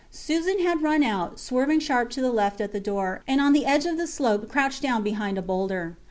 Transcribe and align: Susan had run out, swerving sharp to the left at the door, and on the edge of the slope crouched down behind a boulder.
Susan 0.09 0.57
had 0.63 0.81
run 0.81 1.03
out, 1.03 1.39
swerving 1.39 1.79
sharp 1.79 2.09
to 2.09 2.21
the 2.21 2.31
left 2.31 2.59
at 2.59 2.71
the 2.73 2.79
door, 2.79 3.21
and 3.27 3.39
on 3.39 3.53
the 3.53 3.67
edge 3.67 3.85
of 3.85 3.97
the 3.99 4.07
slope 4.07 4.49
crouched 4.49 4.81
down 4.81 5.03
behind 5.03 5.37
a 5.37 5.43
boulder. 5.43 5.95